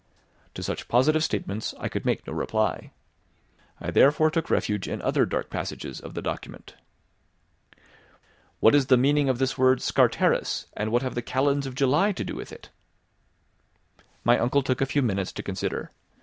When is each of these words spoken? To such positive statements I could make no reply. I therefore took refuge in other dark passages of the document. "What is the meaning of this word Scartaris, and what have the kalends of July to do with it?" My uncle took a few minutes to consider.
To 0.55 0.63
such 0.63 0.87
positive 0.87 1.23
statements 1.23 1.75
I 1.79 1.87
could 1.87 2.05
make 2.07 2.25
no 2.25 2.33
reply. 2.33 2.89
I 3.79 3.91
therefore 3.91 4.31
took 4.31 4.49
refuge 4.49 4.87
in 4.87 4.99
other 5.03 5.27
dark 5.27 5.51
passages 5.51 5.99
of 5.99 6.15
the 6.15 6.23
document. 6.23 6.73
"What 8.59 8.73
is 8.73 8.87
the 8.87 8.97
meaning 8.97 9.29
of 9.29 9.37
this 9.37 9.59
word 9.59 9.79
Scartaris, 9.79 10.65
and 10.73 10.91
what 10.91 11.03
have 11.03 11.13
the 11.13 11.21
kalends 11.21 11.67
of 11.67 11.75
July 11.75 12.13
to 12.13 12.23
do 12.23 12.33
with 12.33 12.51
it?" 12.51 12.71
My 14.23 14.39
uncle 14.39 14.63
took 14.63 14.81
a 14.81 14.87
few 14.87 15.03
minutes 15.03 15.31
to 15.33 15.43
consider. 15.43 15.91